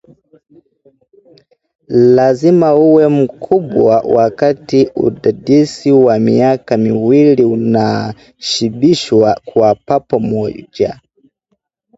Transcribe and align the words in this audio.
lazima 1.89 2.75
uwe 2.75 3.07
mkubwa 3.07 3.99
wakati 4.07 4.89
udadisi 4.95 5.91
wa 5.91 6.19
miaka 6.19 6.77
miwili 6.77 7.43
unashibishwa 7.45 9.41
kwa 9.45 9.75
papo 9.75 10.19
moja 10.19 11.01